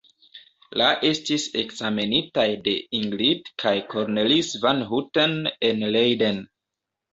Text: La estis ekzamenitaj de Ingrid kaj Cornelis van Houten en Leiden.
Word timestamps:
La 0.81 0.85
estis 1.09 1.45
ekzamenitaj 1.63 2.47
de 2.69 2.73
Ingrid 3.01 3.53
kaj 3.65 3.75
Cornelis 3.93 4.51
van 4.67 4.83
Houten 4.91 5.39
en 5.73 5.89
Leiden. 5.95 6.45